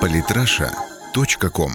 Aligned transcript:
Политраша.ком 0.00 1.72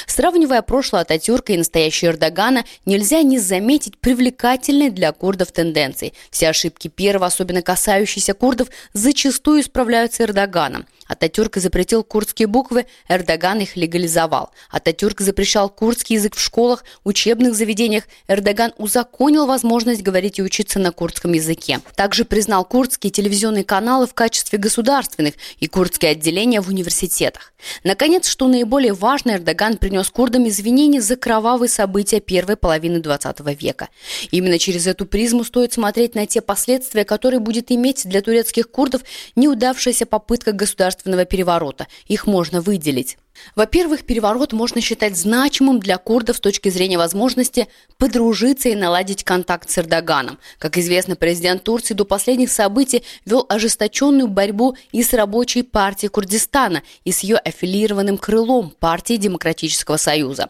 Сравнивая 0.07 0.61
прошлое 0.61 1.01
Ататюрка 1.01 1.53
и 1.53 1.57
настоящее 1.57 2.11
Эрдогана, 2.11 2.65
нельзя 2.85 3.21
не 3.21 3.37
заметить 3.37 3.97
привлекательной 3.97 4.89
для 4.89 5.11
курдов 5.11 5.51
тенденции. 5.51 6.13
Все 6.31 6.49
ошибки 6.49 6.87
первого, 6.87 7.27
особенно 7.27 7.61
касающиеся 7.61 8.33
курдов, 8.33 8.69
зачастую 8.93 9.61
исправляются 9.61 10.23
Эрдоганом. 10.23 10.87
Ататюрк 11.07 11.57
запретил 11.57 12.03
курдские 12.03 12.47
буквы, 12.47 12.87
Эрдоган 13.07 13.59
их 13.59 13.75
легализовал. 13.75 14.49
Ататюрк 14.71 15.21
запрещал 15.21 15.69
курдский 15.69 16.15
язык 16.15 16.35
в 16.35 16.41
школах, 16.41 16.83
учебных 17.03 17.53
заведениях. 17.53 18.05
Эрдоган 18.27 18.73
узаконил 18.77 19.45
возможность 19.45 20.01
говорить 20.01 20.39
и 20.39 20.43
учиться 20.43 20.79
на 20.79 20.91
курдском 20.91 21.34
языке. 21.35 21.79
Также 21.95 22.25
признал 22.25 22.65
курдские 22.65 23.11
телевизионные 23.11 23.63
каналы 23.63 24.07
в 24.07 24.13
качестве 24.13 24.59
государственных 24.59 25.35
и 25.59 25.67
курдские 25.67 26.11
отделения 26.11 26.61
в 26.61 26.69
университетах. 26.69 27.53
Наконец, 27.83 28.27
что 28.27 28.47
наиболее 28.47 28.93
важно, 28.93 29.31
Эрдоган 29.31 29.77
принес 29.77 30.09
курдам 30.09 30.47
извинения 30.47 31.01
за 31.01 31.15
кровавые 31.15 31.69
события 31.69 32.19
первой 32.19 32.55
половины 32.55 32.99
20 32.99 33.39
века. 33.61 33.89
Именно 34.31 34.59
через 34.59 34.87
эту 34.87 35.05
призму 35.05 35.43
стоит 35.43 35.73
смотреть 35.73 36.15
на 36.15 36.25
те 36.25 36.41
последствия, 36.41 37.05
которые 37.05 37.39
будет 37.39 37.71
иметь 37.71 38.07
для 38.07 38.21
турецких 38.21 38.69
курдов 38.69 39.01
неудавшаяся 39.35 40.05
попытка 40.05 40.51
государственного 40.51 41.25
переворота. 41.25 41.87
Их 42.07 42.27
можно 42.27 42.61
выделить. 42.61 43.17
Во-первых, 43.55 44.05
переворот 44.05 44.53
можно 44.53 44.81
считать 44.81 45.17
значимым 45.17 45.79
для 45.79 45.97
курдов 45.97 46.37
с 46.37 46.39
точки 46.39 46.69
зрения 46.69 46.97
возможности 46.97 47.67
подружиться 47.97 48.69
и 48.69 48.75
наладить 48.75 49.23
контакт 49.23 49.69
с 49.69 49.77
Эрдоганом. 49.77 50.39
Как 50.57 50.77
известно, 50.77 51.15
президент 51.15 51.63
Турции 51.63 51.93
до 51.93 52.05
последних 52.05 52.51
событий 52.51 53.03
вел 53.25 53.45
ожесточенную 53.47 54.27
борьбу 54.27 54.75
и 54.91 55.03
с 55.03 55.13
рабочей 55.13 55.63
партией 55.63 56.09
Курдистана, 56.09 56.83
и 57.03 57.11
с 57.11 57.19
ее 57.19 57.37
аффилированным 57.37 58.17
крылом 58.17 58.73
партии 58.79 59.17
Демократического 59.17 59.97
Союза. 59.97 60.49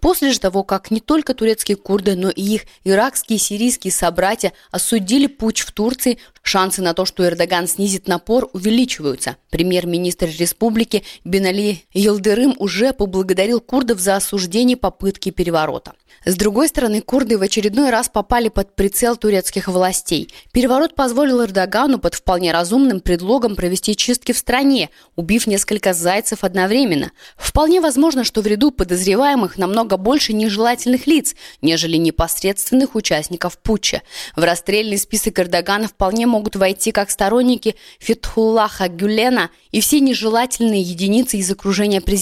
После 0.00 0.32
же 0.32 0.40
того, 0.40 0.64
как 0.64 0.90
не 0.90 1.00
только 1.00 1.34
турецкие 1.34 1.76
курды, 1.76 2.14
но 2.16 2.30
и 2.30 2.42
их 2.42 2.62
иракские 2.84 3.36
и 3.36 3.40
сирийские 3.40 3.92
собратья 3.92 4.52
осудили 4.70 5.26
путь 5.26 5.60
в 5.60 5.72
Турции, 5.72 6.18
шансы 6.42 6.82
на 6.82 6.94
то, 6.94 7.04
что 7.04 7.26
Эрдоган 7.26 7.66
снизит 7.66 8.08
напор, 8.08 8.48
увеличиваются. 8.52 9.36
Премьер-министр 9.50 10.28
республики 10.38 11.04
Бенали 11.24 11.84
Йылдыз 11.92 12.23
Илдырым 12.24 12.54
уже 12.58 12.94
поблагодарил 12.94 13.60
курдов 13.60 14.00
за 14.00 14.16
осуждение 14.16 14.78
попытки 14.78 15.30
переворота. 15.30 15.92
С 16.24 16.36
другой 16.36 16.68
стороны, 16.68 17.02
курды 17.02 17.36
в 17.36 17.42
очередной 17.42 17.90
раз 17.90 18.08
попали 18.08 18.48
под 18.48 18.74
прицел 18.74 19.16
турецких 19.16 19.68
властей. 19.68 20.32
Переворот 20.52 20.94
позволил 20.94 21.44
Эрдогану 21.44 21.98
под 21.98 22.14
вполне 22.14 22.50
разумным 22.50 23.00
предлогом 23.00 23.56
провести 23.56 23.94
чистки 23.94 24.32
в 24.32 24.38
стране, 24.38 24.88
убив 25.16 25.46
несколько 25.46 25.92
зайцев 25.92 26.42
одновременно. 26.42 27.12
Вполне 27.36 27.82
возможно, 27.82 28.24
что 28.24 28.40
в 28.40 28.46
ряду 28.46 28.70
подозреваемых 28.70 29.58
намного 29.58 29.98
больше 29.98 30.32
нежелательных 30.32 31.06
лиц, 31.06 31.34
нежели 31.60 31.98
непосредственных 31.98 32.94
участников 32.94 33.58
путча. 33.58 34.00
В 34.34 34.42
расстрельный 34.44 34.96
список 34.96 35.38
Эрдогана 35.40 35.88
вполне 35.88 36.26
могут 36.26 36.56
войти 36.56 36.90
как 36.90 37.10
сторонники 37.10 37.76
Фетхуллаха 37.98 38.88
Гюлена 38.88 39.50
и 39.72 39.82
все 39.82 40.00
нежелательные 40.00 40.80
единицы 40.80 41.36
из 41.36 41.50
окружения 41.50 42.00
президента, 42.00 42.13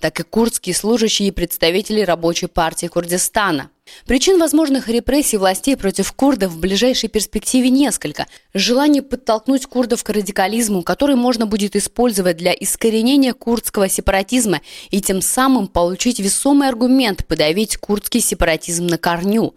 так 0.00 0.20
и 0.20 0.22
курдские 0.22 0.74
служащие 0.74 1.28
и 1.28 1.32
представители 1.32 2.00
рабочей 2.02 2.46
партии 2.46 2.86
Курдистана. 2.86 3.70
Причин 4.06 4.38
возможных 4.38 4.88
репрессий 4.88 5.36
властей 5.36 5.76
против 5.76 6.12
курдов 6.12 6.52
в 6.52 6.60
ближайшей 6.60 7.08
перспективе 7.08 7.70
несколько. 7.70 8.26
Желание 8.54 9.02
подтолкнуть 9.02 9.66
курдов 9.66 10.04
к 10.04 10.10
радикализму, 10.10 10.82
который 10.82 11.16
можно 11.16 11.46
будет 11.46 11.74
использовать 11.74 12.36
для 12.36 12.52
искоренения 12.52 13.32
курдского 13.32 13.88
сепаратизма 13.88 14.60
и 14.90 15.00
тем 15.00 15.20
самым 15.22 15.66
получить 15.66 16.20
весомый 16.20 16.68
аргумент 16.68 17.26
подавить 17.26 17.76
курдский 17.76 18.20
сепаратизм 18.20 18.86
на 18.86 18.98
корню. 18.98 19.54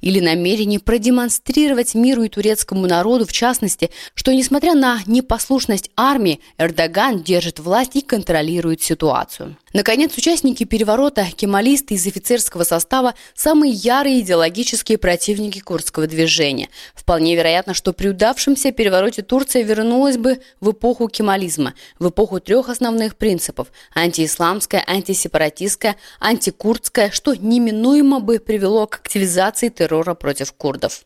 Или 0.00 0.18
намерение 0.18 0.80
продемонстрировать 0.80 1.94
миру 1.94 2.24
и 2.24 2.28
турецкому 2.28 2.88
народу, 2.88 3.24
в 3.24 3.32
частности, 3.32 3.90
что, 4.14 4.32
несмотря 4.32 4.74
на 4.74 5.00
непослушность 5.06 5.90
армии, 5.96 6.40
Эрдоган 6.58 7.22
держит 7.22 7.60
власть 7.60 7.94
и 7.94 8.00
контролирует 8.00 8.82
ситуацию. 8.82 9.56
Наконец, 9.72 10.16
участники 10.18 10.64
переворота, 10.64 11.26
кемалисты 11.36 11.94
из 11.94 12.06
офицерского 12.06 12.64
состава, 12.64 13.14
самые 13.34 13.71
ярые 13.72 14.20
идеологические 14.20 14.98
противники 14.98 15.60
курдского 15.60 16.06
движения. 16.06 16.68
Вполне 16.94 17.36
вероятно, 17.36 17.74
что 17.74 17.92
при 17.92 18.08
удавшемся 18.08 18.72
перевороте 18.72 19.22
Турция 19.22 19.62
вернулась 19.62 20.16
бы 20.16 20.40
в 20.60 20.72
эпоху 20.72 21.08
кемализма, 21.08 21.74
в 21.98 22.08
эпоху 22.08 22.40
трех 22.40 22.68
основных 22.68 23.16
принципов– 23.16 23.68
антиисламская, 23.94 24.84
антисепаратистская, 24.86 25.96
антикурдская, 26.20 27.10
что 27.10 27.34
неминуемо 27.34 28.20
бы 28.20 28.38
привело 28.38 28.86
к 28.86 28.96
активизации 28.96 29.68
террора 29.68 30.14
против 30.14 30.52
курдов. 30.52 31.04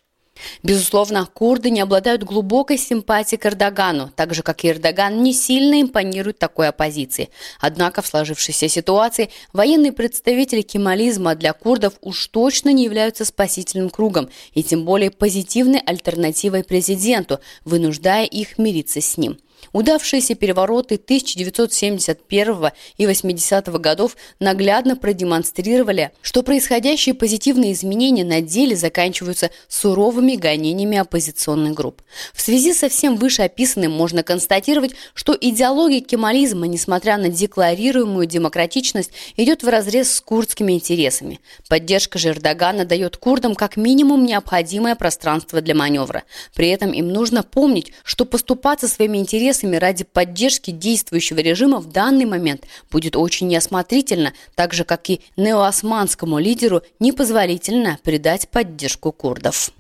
Безусловно, 0.63 1.27
курды 1.33 1.71
не 1.71 1.81
обладают 1.81 2.23
глубокой 2.23 2.79
симпатией 2.79 3.39
к 3.39 3.47
Эрдогану, 3.47 4.11
так 4.15 4.35
же, 4.35 4.43
как 4.43 4.65
и 4.65 4.71
Эрдоган 4.71 5.23
не 5.23 5.33
сильно 5.33 5.81
импонирует 5.81 6.39
такой 6.39 6.69
оппозиции. 6.69 7.31
Однако 7.61 8.03
в 8.03 8.07
сложившейся 8.07 8.69
ситуации 8.69 9.31
военные 9.53 9.93
представители 9.93 10.63
кемализма 10.63 11.35
для 11.35 11.53
курдов 11.53 11.95
уж 12.01 12.27
точно 12.29 12.71
не 12.71 12.85
являются 12.85 13.25
спасительным 13.25 13.91
кругом 13.91 14.29
и 14.53 14.63
тем 14.63 14.85
более 14.85 15.11
позитивной 15.11 15.81
альтернативой 15.81 16.65
президенту, 16.65 17.41
вынуждая 17.65 18.25
их 18.25 18.59
мириться 18.59 19.01
с 19.01 19.17
ним. 19.17 19.39
Удавшиеся 19.73 20.35
перевороты 20.35 20.97
1971 20.97 22.71
и 22.97 23.07
80 23.07 23.69
годов 23.81 24.17
наглядно 24.39 24.97
продемонстрировали, 24.97 26.13
что 26.23 26.43
происходящие 26.43 27.15
позитивные 27.15 27.73
изменения 27.73 28.25
на 28.25 28.41
деле 28.41 28.77
заканчиваются 28.77 29.51
суровыми 29.69 30.37
гонениями 30.37 30.99
оппозиционных 30.99 31.75
групп. 31.75 32.03
В 32.33 32.41
связи 32.41 32.73
со 32.73 32.89
всем 32.89 33.17
вышеописанным 33.17 33.93
можно 33.93 34.23
констатировать, 34.23 34.93
что 35.15 35.37
идеология 35.39 36.01
кемализма, 36.01 36.67
несмотря 36.67 37.17
на 37.17 37.29
декларируемую 37.29 38.27
демократичность, 38.27 39.11
идет 39.37 39.63
вразрез 39.63 40.13
с 40.13 40.21
курдскими 40.21 40.73
интересами. 40.73 41.41
Поддержка 41.69 42.19
же 42.19 42.29
Эрдогана 42.29 42.85
дает 42.85 43.17
курдам 43.17 43.55
как 43.55 43.77
минимум 43.77 44.25
необходимое 44.25 44.95
пространство 44.95 45.61
для 45.61 45.75
маневра. 45.75 46.25
При 46.55 46.69
этом 46.69 46.93
им 46.93 47.09
нужно 47.09 47.43
помнить, 47.43 47.93
что 48.05 48.25
поступаться 48.25 48.89
своими 48.89 49.19
интересами 49.19 49.46
интересами 49.47 49.77
ради 49.77 50.05
поддержки 50.05 50.71
действующего 50.73 51.39
режима 51.39 51.79
в 51.79 51.87
данный 51.87 52.25
момент 52.25 52.65
будет 52.91 53.17
очень 53.17 53.47
неосмотрительно, 53.47 54.33
так 54.55 54.75
же, 54.75 54.85
как 54.85 55.09
и 55.09 55.21
неоосманскому 55.37 56.39
лидеру 56.39 56.83
непозволительно 56.99 57.99
предать 58.03 58.49
поддержку 58.49 59.13
курдов. 59.13 59.71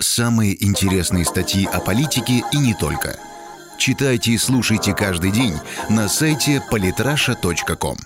Самые 0.00 0.62
интересные 0.62 1.24
статьи 1.24 1.66
о 1.72 1.80
политике 1.80 2.42
и 2.52 2.58
не 2.58 2.74
только. 2.74 3.18
Читайте 3.78 4.32
и 4.32 4.38
слушайте 4.38 4.94
каждый 4.94 5.30
день 5.32 5.54
на 5.88 6.08
сайте 6.08 6.62
polytrasha.com. 6.70 7.96